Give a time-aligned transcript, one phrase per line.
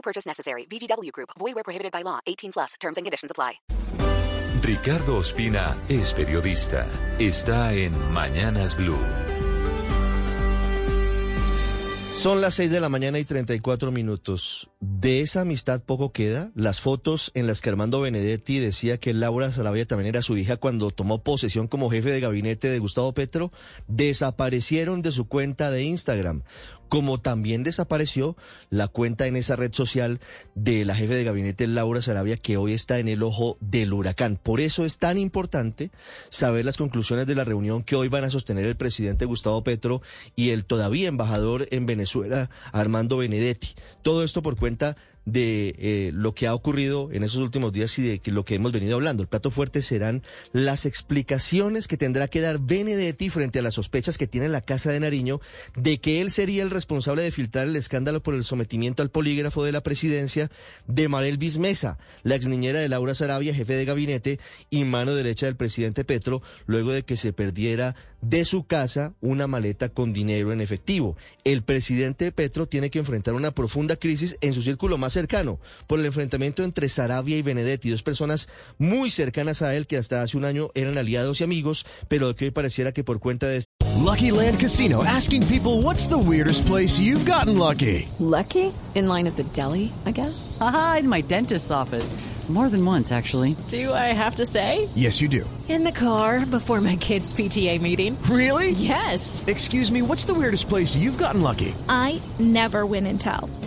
[0.00, 0.66] No purchase necessary.
[0.66, 1.30] VGW Group.
[1.38, 2.20] Void where prohibited by law.
[2.26, 2.74] 18 plus.
[2.80, 3.60] Terms and conditions apply.
[4.62, 6.86] Ricardo Ospina es periodista.
[7.18, 8.98] Está en Mañanas Blue.
[12.14, 14.68] Son las 6 de la mañana y 34 minutos.
[14.80, 16.50] De esa amistad poco queda.
[16.54, 20.58] Las fotos en las que Armando Benedetti decía que Laura Sarabia también era su hija
[20.58, 23.52] cuando tomó posesión como jefe de gabinete de Gustavo Petro
[23.86, 26.42] desaparecieron de su cuenta de Instagram
[26.90, 28.36] como también desapareció
[28.68, 30.20] la cuenta en esa red social
[30.54, 34.36] de la jefe de gabinete Laura Sarabia, que hoy está en el ojo del huracán.
[34.36, 35.90] Por eso es tan importante
[36.28, 40.02] saber las conclusiones de la reunión que hoy van a sostener el presidente Gustavo Petro
[40.36, 43.68] y el todavía embajador en Venezuela, Armando Benedetti.
[44.02, 44.96] Todo esto por cuenta
[45.32, 48.72] de eh, lo que ha ocurrido en esos últimos días y de lo que hemos
[48.72, 49.22] venido hablando.
[49.22, 54.18] El plato fuerte serán las explicaciones que tendrá que dar Benedetti frente a las sospechas
[54.18, 55.40] que tiene la Casa de Nariño
[55.76, 59.64] de que él sería el responsable de filtrar el escándalo por el sometimiento al polígrafo
[59.64, 60.50] de la presidencia
[60.86, 65.46] de Marel Bismesa, la ex niñera de Laura Sarabia, jefe de gabinete y mano derecha
[65.46, 70.52] del presidente Petro, luego de que se perdiera de su casa una maleta con dinero
[70.52, 71.16] en efectivo.
[71.44, 76.00] El presidente Petro tiene que enfrentar una profunda crisis en su círculo más cercano por
[76.00, 80.36] el enfrentamiento entre Sarabia y Benedetti, dos personas muy cercanas a él que hasta hace
[80.36, 83.62] un año eran aliados y amigos, pero que hoy pareciera que por cuenta de
[83.98, 88.08] Lucky Land Casino asking people what's the weirdest place you've gotten lucky?
[88.18, 88.72] Lucky?
[88.94, 90.56] In line at the deli, I guess.
[90.60, 92.14] Aha, in my dentist's office.
[92.48, 93.54] More than once, actually.
[93.68, 94.88] Do I have to say?
[94.96, 95.48] Yes, you do.
[95.68, 98.20] In the car before my kids' PTA meeting.
[98.22, 98.72] Really?
[98.72, 99.44] Yes.
[99.46, 101.76] Excuse me, what's the weirdest place you've gotten lucky?
[101.88, 103.48] I never win and tell.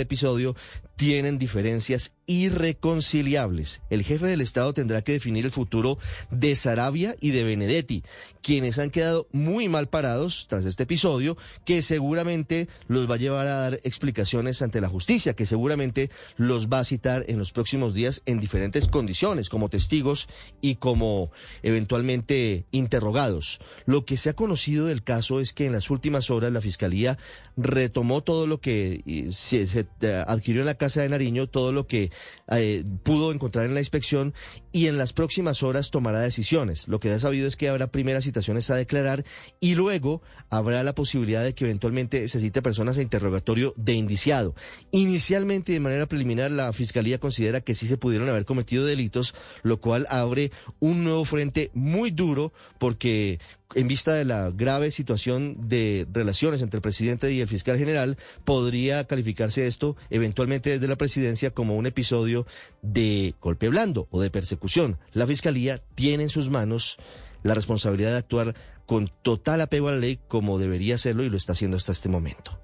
[0.00, 0.56] Este episodio
[0.96, 3.82] tienen diferencias irreconciliables.
[3.90, 5.98] El jefe del Estado tendrá que definir el futuro
[6.30, 8.04] de Sarabia y de Benedetti,
[8.42, 13.46] quienes han quedado muy mal parados tras este episodio, que seguramente los va a llevar
[13.46, 17.94] a dar explicaciones ante la justicia, que seguramente los va a citar en los próximos
[17.94, 20.28] días en diferentes condiciones, como testigos
[20.60, 21.32] y como
[21.62, 23.58] eventualmente interrogados.
[23.86, 27.18] Lo que se ha conocido del caso es que en las últimas horas la Fiscalía
[27.56, 29.86] retomó todo lo que se, se
[30.26, 32.10] adquirió en la Casa de Nariño, todo lo que
[32.50, 34.34] eh, pudo encontrar en la inspección
[34.72, 36.88] y en las próximas horas tomará decisiones.
[36.88, 39.24] Lo que ya sabido es que habrá primeras citaciones a declarar
[39.60, 44.54] y luego habrá la posibilidad de que eventualmente se cite personas a interrogatorio de indiciado.
[44.90, 49.80] Inicialmente, de manera preliminar, la Fiscalía considera que sí se pudieron haber cometido delitos, lo
[49.80, 53.38] cual abre un nuevo frente muy duro porque
[53.74, 58.18] en vista de la grave situación de relaciones entre el presidente y el fiscal general,
[58.44, 62.46] podría calificarse esto eventualmente desde la presidencia como un episodio
[62.82, 64.98] de golpe blando o de persecución.
[65.12, 66.98] La fiscalía tiene en sus manos
[67.42, 68.54] la responsabilidad de actuar
[68.86, 72.08] con total apego a la ley como debería hacerlo y lo está haciendo hasta este
[72.08, 72.58] momento.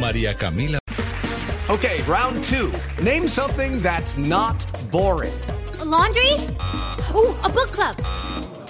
[0.00, 0.78] María Camila.
[1.68, 2.70] Okay, round two.
[3.02, 5.34] Name something that's not boring.
[5.80, 6.32] A laundry?
[7.14, 7.94] Ooh, a book club.